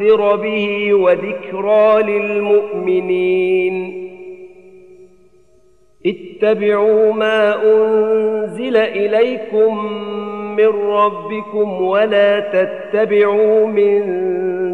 [0.00, 4.06] لتنذر به وذكرى للمؤمنين.
[6.06, 9.92] اتبعوا ما أنزل إليكم
[10.56, 14.02] من ربكم ولا تتبعوا من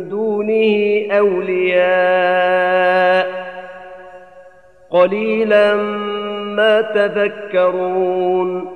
[0.08, 3.26] دونه أولياء.
[4.90, 5.74] قليلا
[6.56, 8.75] ما تذكرون.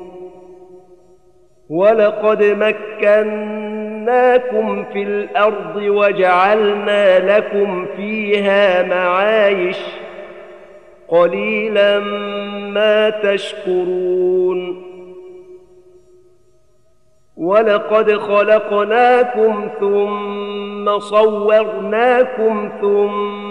[1.71, 2.43] ولقد
[3.01, 3.65] مكناكم
[4.93, 9.77] في الأرض وجعلنا لكم فيها معايش
[11.07, 11.99] قليلا
[12.69, 14.91] ما تشكرون.
[17.37, 23.50] ولقد خلقناكم ثم صورناكم ثم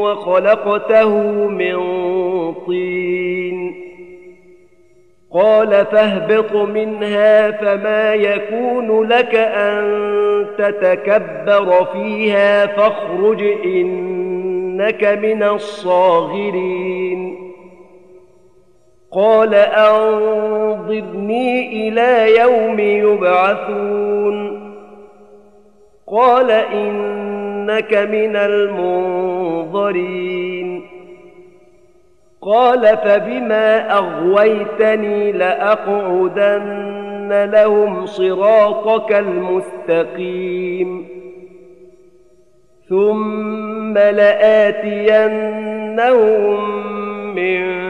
[0.00, 1.08] وخلقته
[1.48, 1.76] من
[2.66, 3.74] طين.
[5.32, 10.06] قال فاهبط منها فما يكون لك أن
[10.58, 17.36] تتكبر فيها فاخرج إنك من الصاغرين.
[19.12, 20.68] قال أنظرني
[21.88, 24.60] إلى يوم يبعثون.
[26.06, 26.50] قال
[27.60, 29.80] إنك من المنظرين.
[32.42, 36.90] قال فبما أغويتني لأقعدن
[37.52, 41.06] لهم صراطك المستقيم.
[42.88, 45.00] ثم لآتينهم
[47.34, 47.89] من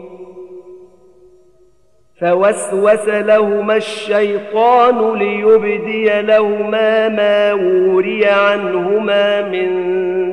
[2.21, 9.71] فوسوس لهما الشيطان ليبدي لهما ما وري عنهما من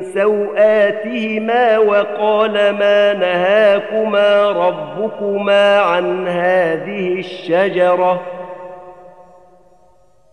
[0.01, 8.38] سوآتهما وقال ما نهاكما ربكما عن هذه الشجرة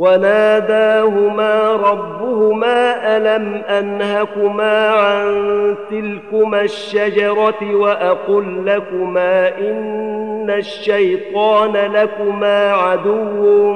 [0.00, 13.74] وناداهما ربهما ألم أنهكما عن تلكما الشجرة وأقل لكما إن الشيطان لكما عدو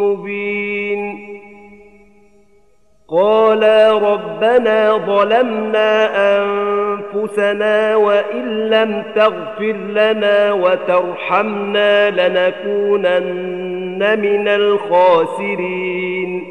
[0.00, 1.34] مبين.
[3.08, 16.44] قالا ربنا ظلمنا أنفسنا وإن لم تغفر لنا وترحمنا لنكونن من الخاسرين.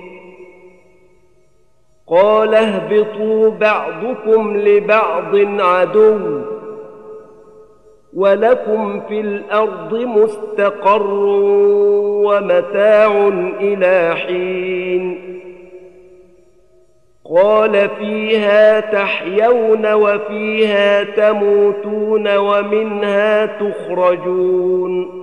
[2.07, 6.41] قال اهبطوا بعضكم لبعض عدو
[8.13, 11.13] ولكم في الأرض مستقر
[12.25, 13.27] ومتاع
[13.61, 15.33] إلى حين.
[17.35, 25.22] قال فيها تحيون وفيها تموتون ومنها تخرجون.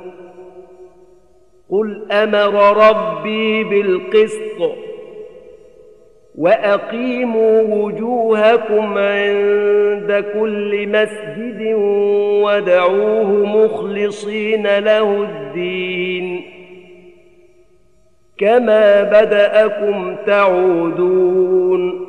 [1.71, 4.77] قل أمر ربي بالقسط
[6.35, 11.73] واقيموا وجوهكم عند كل مسجد
[12.43, 16.41] ودعوه مخلصين له الدين
[18.37, 22.07] كما بداكم تعودون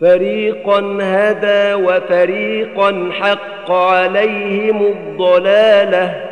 [0.00, 6.31] فريقا هدى وفريقا حق عليهم الضلاله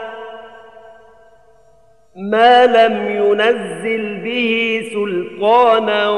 [2.15, 6.09] ما لم ينزل به سلطانا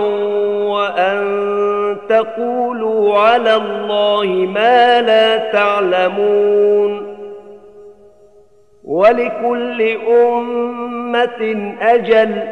[0.72, 1.38] وأن
[2.10, 7.14] تقولوا على الله ما لا تعلمون.
[8.84, 12.44] ولكل أمة أجل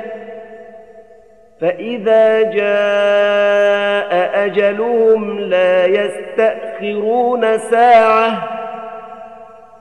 [1.61, 4.11] فإذا جاء
[4.45, 8.49] أجلهم لا يستأخرون ساعة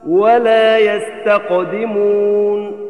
[0.06, 2.89] ولا يستقدمون.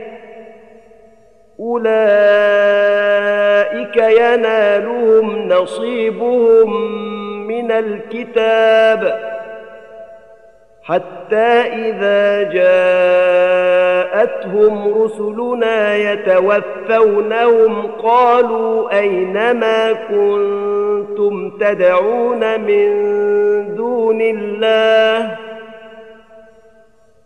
[1.61, 1.91] أولئك
[3.97, 6.91] ينالهم نصيبهم
[7.47, 9.31] من الكتاب
[10.83, 12.43] حتى إذا
[14.11, 23.11] جاءتهم رسلنا يتوفونهم قالوا أينما كنتم تدعون من
[23.75, 25.37] دون الله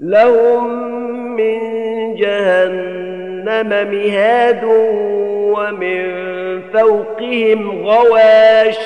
[0.00, 0.66] لهم
[1.36, 1.58] من
[2.14, 4.64] جهنم مهاد
[5.54, 6.22] ومن
[6.72, 8.78] فوقهم غواش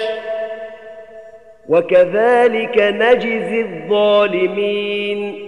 [1.69, 5.48] وكذلك نجزي الظالمين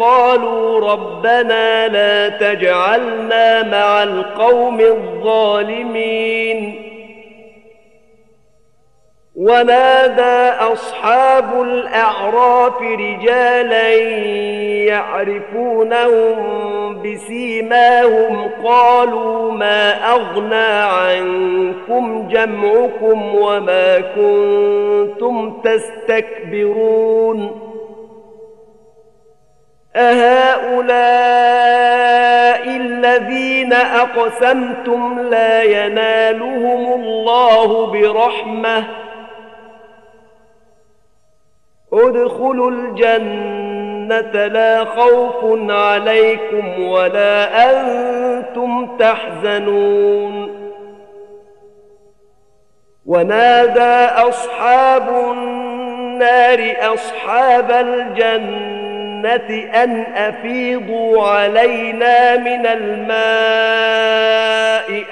[0.00, 6.84] قالوا ربنا لا تجعلنا مع القوم الظالمين.
[9.36, 13.94] ونادى أصحاب الأعراف رجالا
[14.84, 16.38] يعرفونهم
[17.02, 27.67] بسيماهم قالوا ما أغنى عنكم جمعكم وما كنتم تستكبرون.
[29.96, 30.98] أهؤلاء
[32.76, 38.84] الذين أقسمتم لا ينالهم الله برحمة.
[41.92, 50.58] ادخلوا الجنة لا خوف عليكم ولا أنتم تحزنون.
[53.06, 58.87] ونادى أصحاب النار أصحاب الجنة
[59.74, 63.18] أن أفيضوا علينا من الماء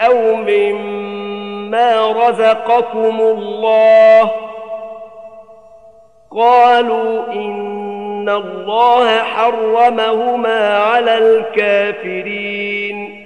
[0.07, 4.29] أو مما رزقكم الله ۖ.
[6.37, 13.26] قالوا إن الله حرمهما على الكافرين.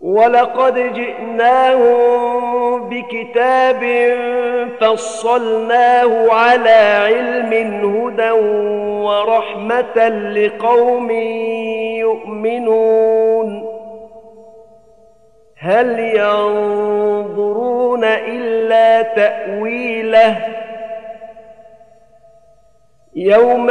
[0.00, 3.82] ولقد جئناهم بكتاب
[4.80, 7.52] فصلناه على علم
[7.84, 8.30] هدى
[9.04, 11.10] ورحمة لقوم
[12.00, 13.48] يؤمنون.
[15.58, 20.36] هل ينظرون إلا تأويله؟
[23.14, 23.70] يوم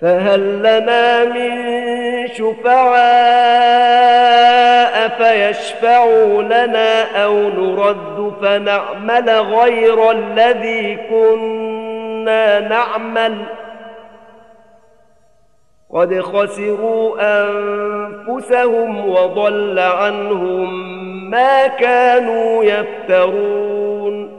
[0.00, 1.78] فهل لنا من
[2.26, 3.08] شفعاء
[5.08, 13.46] فيشفعوا لنا أو نرد فنعمل غير الذي كنا نعمل؟
[15.90, 24.38] قد خسروا أنفسهم وضل عنهم ما كانوا يفترون.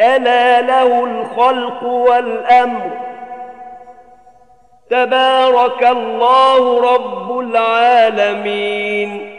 [0.00, 2.90] ألا له الخلق والأمر.
[4.90, 9.34] تبارك الله رب العالمين.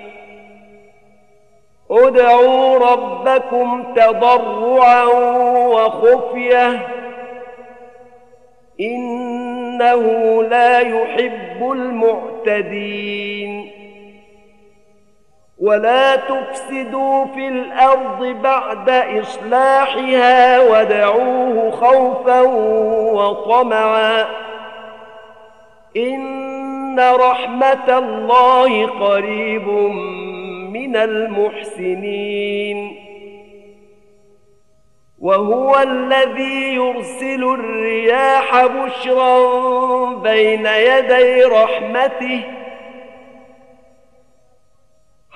[1.91, 5.03] ادعوا ربكم تضرعا
[5.67, 6.87] وخفيه.
[8.79, 13.78] انه لا يحب المعتدين.
[15.59, 22.41] ولا تفسدوا في الأرض بعد اصلاحها ودعوه خوفا
[23.13, 24.25] وطمعا
[25.97, 29.67] ان رحمه الله قريب
[30.73, 32.95] من المحسنين
[35.19, 39.39] وهو الذي يرسل الرياح بشرا
[40.13, 42.58] بين يدي رحمته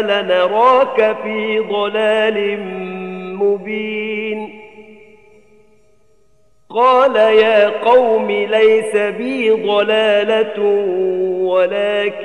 [0.00, 2.60] لنراك في ضلال
[3.34, 4.60] مبين
[6.70, 10.60] قال يا قوم ليس بي ضلاله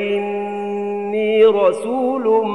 [0.03, 2.45] ولكني رسول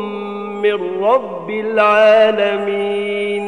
[0.63, 3.48] من رب العالمين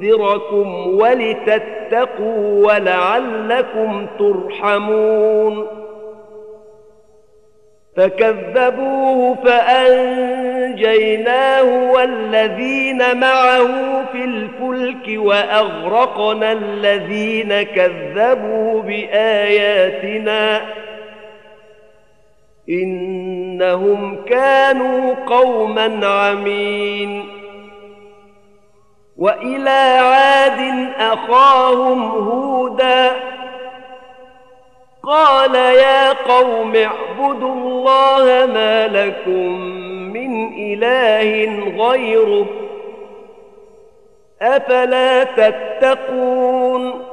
[0.00, 5.66] لينذركم ولتتقوا ولعلكم ترحمون
[7.96, 10.82] فكذبوه فأنجيناه
[11.92, 13.66] والذين معه
[14.12, 20.60] في الفلك وأغرقنا الذين كذبوا بآياتنا
[22.68, 27.39] إنهم كانوا قوما عمين
[29.20, 33.12] وإلى عاد أخاهم هودا.
[35.02, 39.60] قال يا قوم اعبدوا الله ما لكم
[40.12, 41.48] من إله
[41.84, 42.46] غيره.
[44.42, 47.10] أفلا تتقون؟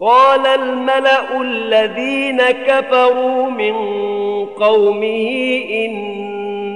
[0.00, 3.74] قال الملأ الذين كفروا من
[4.46, 5.32] قومه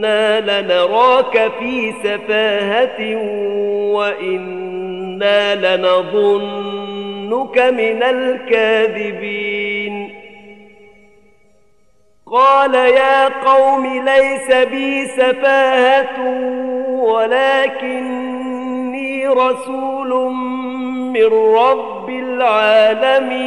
[0.06, 3.16] إنا لنراك في سفاهة
[3.94, 9.46] وإنا لنظنك من الكاذبين
[12.32, 16.20] قال يا قوم ليس بي سفاهة
[17.02, 18.48] ولكني
[19.28, 20.32] رسول
[21.12, 23.46] من رب العالمين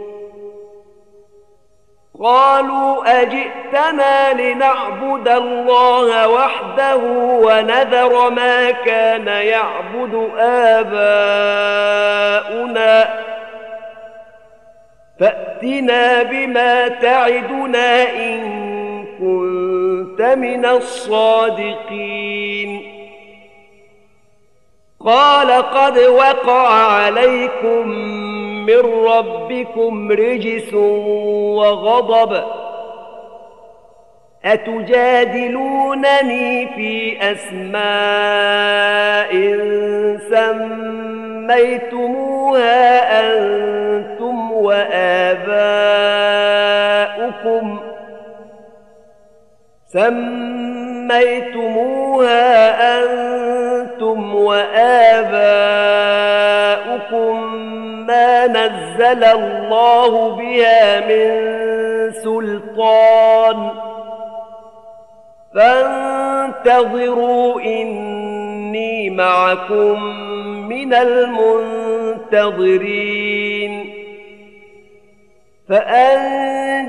[2.23, 10.91] قالوا أجئتنا لنعبد الله وحده ونذر ما كان يعبد آباؤنا.
[15.19, 18.61] فأتنا بما تعدنا إن
[19.19, 22.21] كنت من الصادقين.
[25.05, 27.91] قال قد وقع عليكم
[28.71, 32.43] من ربكم رجس وغضب
[34.45, 36.07] أتجادلونني
[36.75, 37.81] في أسماء
[41.51, 42.19] سميتموها
[43.19, 45.11] أنتم وآباؤكم
[49.87, 51.21] سميتموها
[52.97, 55.81] أنتم وآباؤكم
[58.41, 61.31] ما نزل الله بها من
[62.11, 63.71] سلطان
[65.55, 70.03] فانتظروا إني معكم
[70.69, 72.41] من المنتظرين
[75.69, 76.83] فأنجيناه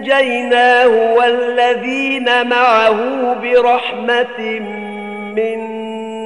[1.15, 4.61] والذين معه برحمة
[5.37, 5.92] منا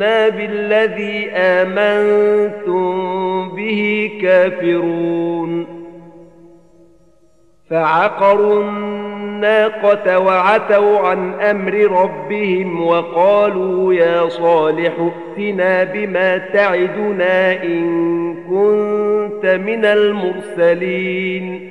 [0.00, 2.90] إنا بالذي آمنتم
[3.56, 5.66] به كافرون.
[7.70, 14.92] فعقروا الناقة وعتوا عن أمر ربهم وقالوا يا صالح
[15.38, 21.70] ائتنا بما تعدنا إن كنت من المرسلين.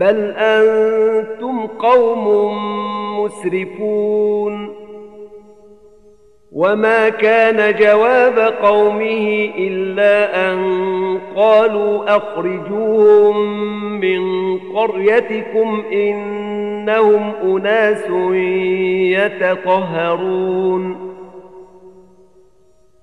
[0.00, 2.28] بل أنتم قوم
[3.20, 4.74] مسرفون
[6.52, 10.58] وما كان جواب قومه إلا أن
[11.36, 13.36] قالوا أخرجوهم
[14.00, 16.40] من قريتكم إن
[16.80, 18.04] إنهم أناس
[19.60, 21.09] يتطهرون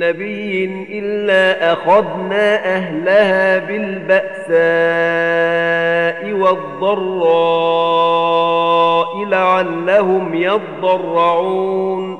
[0.00, 4.60] نبي إلا أخذنا أهلها بالبأساء
[6.32, 7.90] والضراء
[9.24, 12.19] لعلهم يضرعون.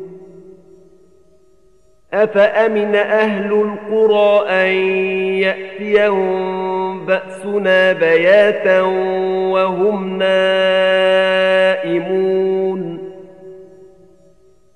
[2.13, 4.71] أفأمن أهل القرى أن
[5.39, 8.81] يأتيهم بأسنا بياتا
[9.51, 11.51] وهم نائمون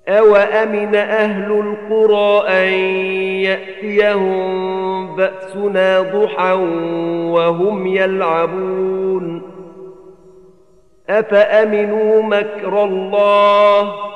[0.08, 2.72] أوأمن أهل القرى أن
[3.44, 6.52] يأتيهم بأسنا ضحى
[7.32, 9.42] وهم يلعبون
[11.08, 14.15] أفأمنوا مكر الله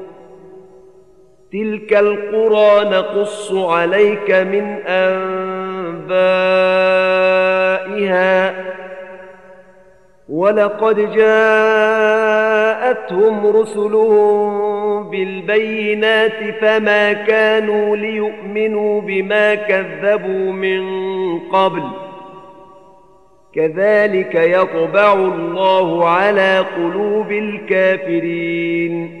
[1.53, 6.11] تلك القرى نقص عليك من أنبائها.
[10.29, 11.47] ولقد جاءتهم
[13.47, 20.81] رسلهم بالبينات فما كانوا ليؤمنوا بما كذبوا من
[21.39, 21.83] قبل.
[23.55, 29.20] كذلك يطبع الله على قلوب الكافرين.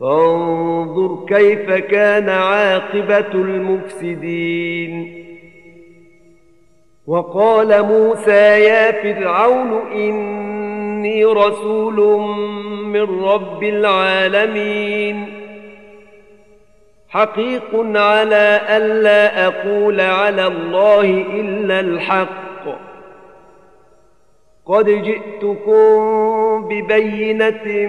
[0.00, 5.24] فانظر كيف كان عاقبة المفسدين.
[7.06, 12.20] وقال موسى يا فرعون إني رسول
[12.84, 15.26] من رب العالمين.
[17.08, 22.64] حقيق على ألا أقول على الله إلا الحق.
[24.66, 25.88] قد جئتكم
[26.68, 27.88] ببينة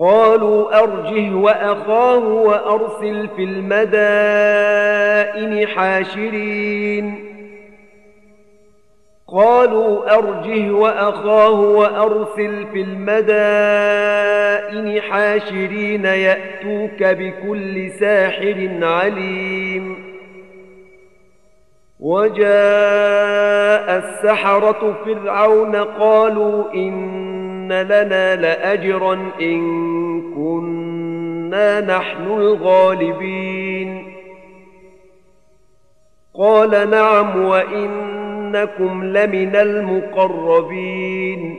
[0.00, 4.88] قالوا أرجه وأخاه وأرسل في المدائن
[5.68, 7.24] حاشرين.
[9.28, 14.10] قالوا أرجه وأخاه وأرسل في المدائن
[15.00, 20.08] حاشرين يأتوك بكل ساحر عليم.
[22.00, 27.37] وجاء السحرة فرعون قالوا إن
[27.72, 29.60] لنا لأجرا إن
[30.34, 34.12] كنا نحن الغالبين
[36.34, 41.54] قال نعم وإنكم لمن المقربين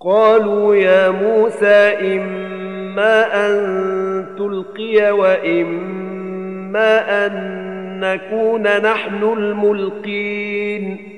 [0.00, 7.58] قالوا يا موسى إما أن تلقي وإما أن
[8.00, 11.17] نكون نحن الملقين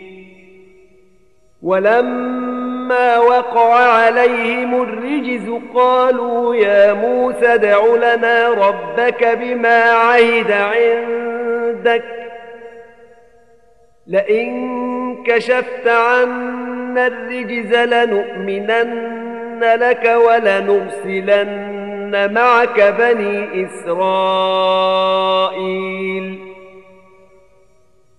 [1.63, 12.03] ولما وقع عليهم الرجز قالوا يا موسى دع لنا ربك بما عهد عندك
[14.07, 19.11] لئن كشفت عنا الرجز لنؤمنن
[19.63, 21.71] لك ولنرسلن
[22.33, 24.91] معك بني إسرائيل.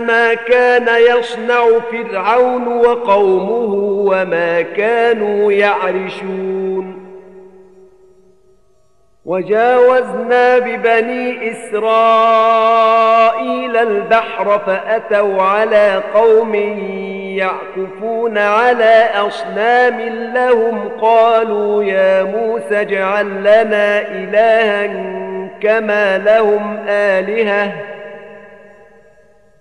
[0.00, 3.74] ما كان يصنع فرعون وقومه
[4.10, 7.00] وما كانوا يعرشون.
[9.24, 12.16] وجاوزنا ببني إسرائيل
[13.76, 16.54] البحر فأتوا على قوم
[17.36, 20.00] يعكفون على أصنام
[20.34, 24.86] لهم قالوا يا موسى اجعل لنا إلها
[25.62, 27.72] كما لهم آلهة.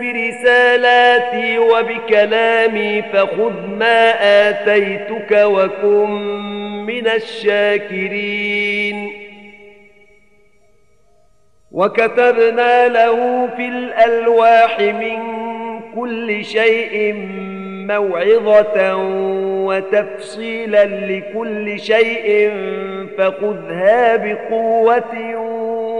[0.00, 4.10] برسالاتي وبكلامي فخذ ما
[4.48, 6.10] آتيتك وكن
[6.86, 8.46] من الشاكرين.
[11.72, 15.18] وكتبنا له في الألواح من
[15.94, 17.14] كل شيء
[17.86, 18.96] موعظة
[19.66, 22.50] وتفصيلا لكل شيء
[23.18, 25.34] فخذها بقوة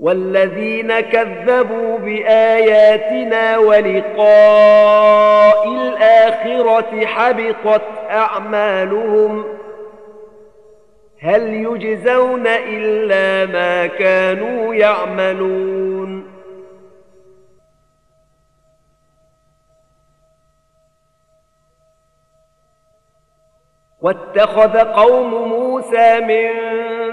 [0.00, 4.08] والذين كذبوا بآياتنا ولقاء
[5.68, 9.44] الآخرة حبطت أعمالهم
[11.20, 16.30] هل يجزون إلا ما كانوا يعملون
[24.00, 26.50] واتخذ قوم موسى من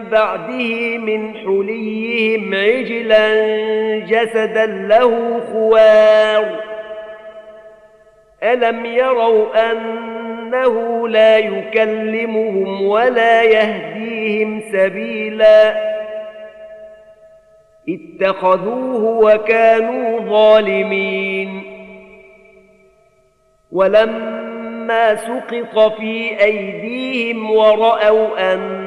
[0.10, 3.30] بعده من حليهم عجلا
[4.00, 6.64] جسدا له خوار.
[8.44, 15.88] ألم يروا أنه لا يكلمهم ولا يهديهم سبيلا؟
[17.90, 21.64] اتخذوه وكانوا ظالمين.
[23.72, 28.87] ولما سقط في أيديهم ورأوا أن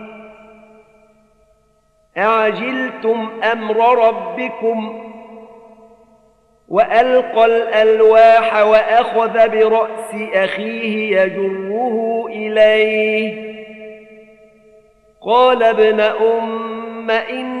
[2.17, 5.03] أعجلتم أمر ربكم
[6.69, 13.51] وألقى الألواح وأخذ برأس أخيه يجره إليه.
[15.21, 17.60] قال ابن أم إن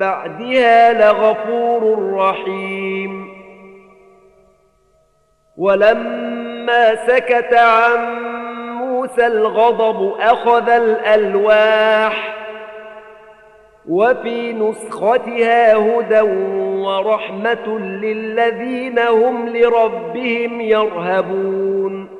[0.00, 3.28] بعدها لغفور رحيم.
[5.56, 8.22] ولما سكت عن
[8.74, 12.36] موسى الغضب أخذ الألواح
[13.88, 16.20] وفي نسختها هدى
[16.80, 22.19] ورحمة للذين هم لربهم يرهبون.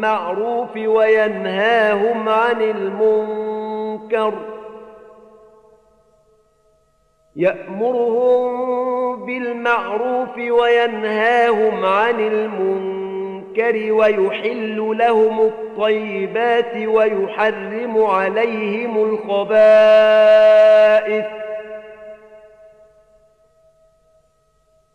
[0.00, 4.34] بالمعروف وينهاهم عن المنكر
[7.36, 19.80] يأمرهم بالمعروف وينهاهم عن المنكر ويحل لهم الطيبات ويحرم عليهم الخبائث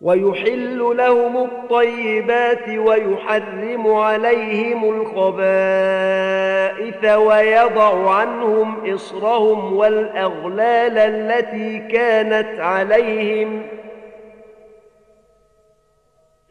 [0.01, 6.25] ويحل لهم الطيبات ويحرم عليهم الخبائث
[7.17, 13.65] ويضع عنهم إصرهم والأغلال التي كانت عليهم ۖ.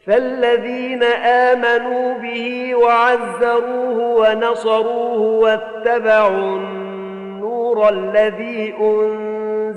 [0.07, 8.73] فالذين آمنوا به وعزروه ونصروه واتبعوا النور الذي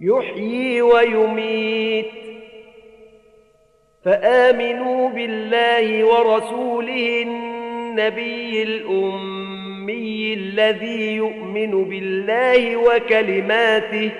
[0.00, 2.06] يحيي ويميت.
[4.04, 14.10] فآمنوا بالله ورسوله النبي الأمي الذي يؤمن بالله وكلماته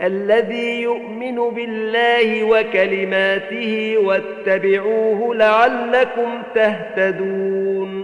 [0.00, 8.03] الذي يؤمن بالله وكلماته واتبعوه لعلكم تهتدون.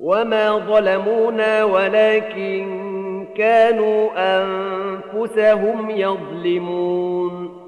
[0.00, 7.60] وما ظلمونا ولكن كانوا انفسهم يظلمون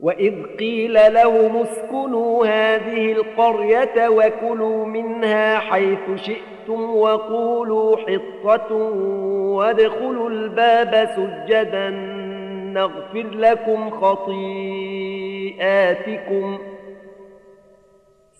[0.00, 8.74] واذ قيل لهم اسكنوا هذه القريه وكلوا منها حيث شئتم وقولوا حطه
[9.54, 11.90] وادخلوا الباب سجدا
[12.74, 15.50] نغفر لكم خطيئاتكم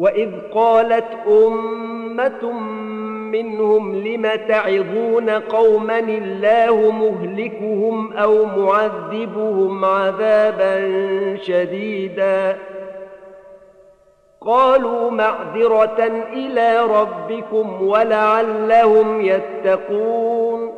[0.00, 2.52] وإذ قالت أمة
[3.32, 10.76] منهم لم تعظون قوما الله مهلكهم أو معذبهم عذابا
[11.42, 12.58] شديدا
[14.40, 20.72] قالوا معذرة إلى ربكم ولعلهم يتقون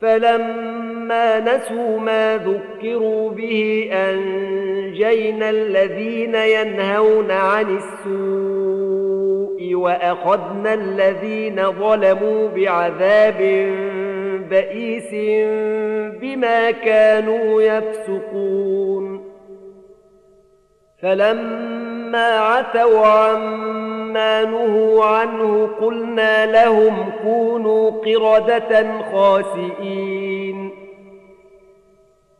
[0.00, 3.88] فلما نسوا ما ذكروا به
[4.88, 13.38] أنجينا الذين ينهون عن السوء وأخذنا الذين ظلموا بعذاب
[14.50, 15.10] بئيس
[16.20, 19.24] بما كانوا يفسقون.
[21.02, 30.67] فلما عتوا عما نهوا عنه قلنا لهم كونوا قردة خاسئين.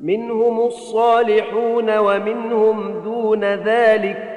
[0.00, 4.30] منهم الصالحون ومنهم دون ذلك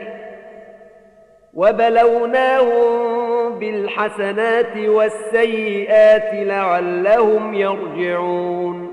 [1.54, 3.14] وبلوناهم
[3.60, 8.93] بالحسنات والسيئات لعلهم يرجعون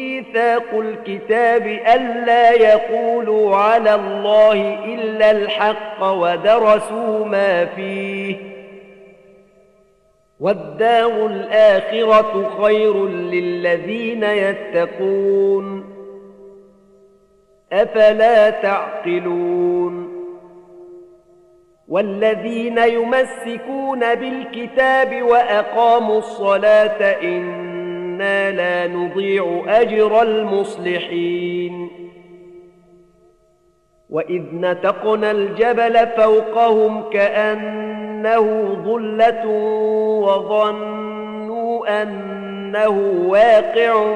[0.00, 8.36] ميثاق الكتاب ألا يقولوا على الله إلا الحق ودرسوا ما فيه.
[10.40, 15.84] والدار الآخرة خير للذين يتقون.
[17.72, 20.10] أفلا تعقلون؟
[21.88, 27.69] والذين يمسكون بالكتاب وأقاموا الصلاة إن
[28.20, 31.88] إنا لا نضيع أجر المصلحين
[34.10, 39.46] وإذ نتقنا الجبل فوقهم كأنه ظلة
[40.26, 44.14] وظنوا أنه واقع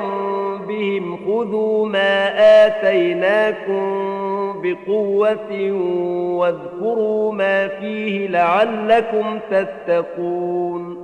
[0.68, 2.32] بهم خذوا ما
[2.66, 3.84] آتيناكم
[4.62, 5.72] بقوة
[6.38, 11.03] واذكروا ما فيه لعلكم تتقون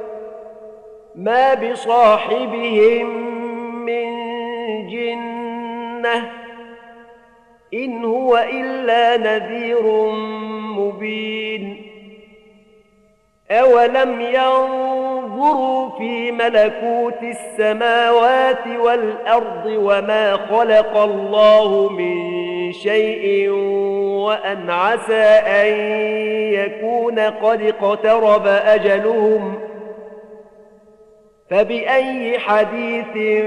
[1.15, 3.07] ما بصاحبهم
[3.85, 4.11] من
[4.87, 6.31] جنة
[7.73, 10.11] إن هو إلا نذير
[10.77, 11.91] مبين.
[13.51, 23.49] أولم ينظروا في ملكوت السماوات والأرض وما خلق الله من شيء
[24.25, 25.67] وأن عسى أن
[26.53, 29.70] يكون قد اقترب أجلهم
[31.51, 33.43] فبأي حديث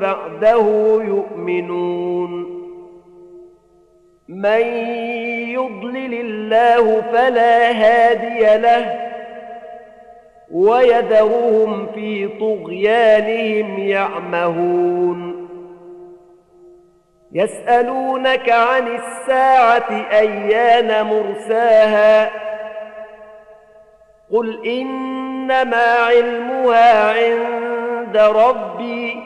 [0.00, 0.66] بعده
[1.04, 2.60] يؤمنون؟
[4.28, 4.62] من
[5.48, 9.10] يضلل الله فلا هادي له
[10.52, 15.48] ويذرهم في طغيانهم يعمهون.
[17.32, 22.30] يسألونك عن الساعة أيان مرساها؟
[24.32, 24.60] قل
[25.50, 29.22] إنما علمها عند ربي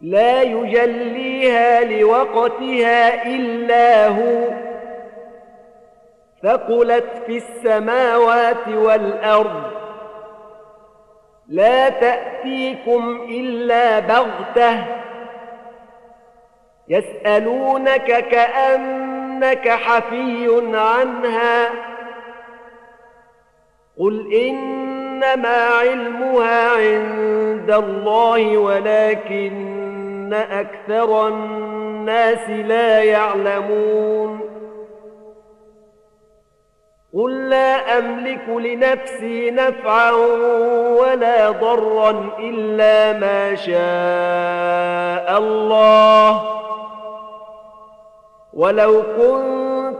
[0.00, 4.48] لا يجليها لوقتها إلا هو
[6.42, 9.62] ثقلت في السماوات والأرض
[11.48, 14.84] لا تأتيكم إلا بغتة
[16.88, 21.91] يسألونك كأنك حفي عنها
[23.98, 34.40] قل إنما علمها عند الله ولكن أكثر الناس لا يعلمون
[37.14, 40.10] قل لا أملك لنفسي نفعا
[41.00, 46.42] ولا ضرا إلا ما شاء الله
[48.54, 49.81] ولو كنت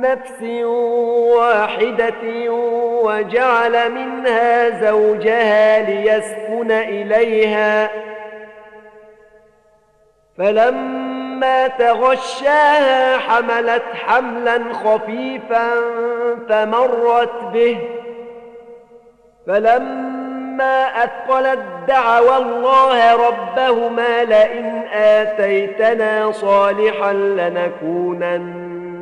[0.00, 0.42] نفس
[1.36, 2.50] واحدة
[3.02, 7.90] وجعل منها زوجها ليسكن إليها.
[10.38, 15.70] فلما تغشاها حملت حملا خفيفا
[16.48, 17.78] فمرت به.
[19.46, 21.58] فلما أثقلت
[21.88, 28.70] دعوى الله ربهما لئن آتيتنا صالحا لنكونن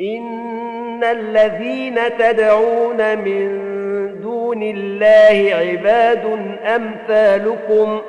[0.00, 3.46] إن الذين تدعون من
[4.20, 6.24] دون الله عباد
[6.64, 8.00] أمثالكم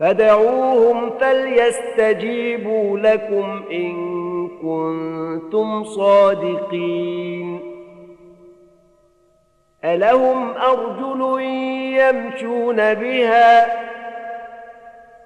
[0.00, 7.60] فدعوهم فليستجيبوا لكم إن كنتم صادقين
[9.84, 11.40] ألهم أرجل
[12.00, 13.66] يمشون بها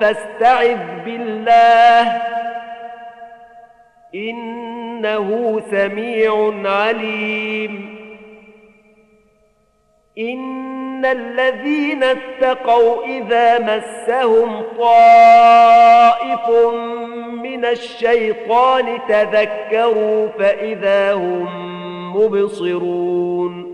[0.00, 2.22] فاستعذ بالله.
[4.14, 7.94] إنه سميع عليم.
[10.18, 16.50] إن الذين اتقوا إذا مسهم طائف
[17.42, 21.46] من الشيطان تذكروا فإذا هم
[22.16, 23.73] مبصرون.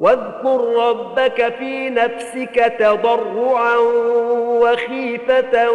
[0.00, 3.76] واذكر ربك في نفسك تضرعا
[4.62, 5.70] وخيفة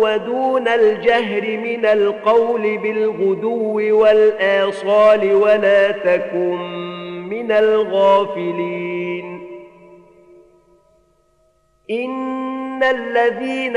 [0.00, 6.58] ودون الجهر من القول بالغدو والآصال ولا تكن
[7.30, 9.48] من الغافلين.
[11.90, 13.76] إن الذين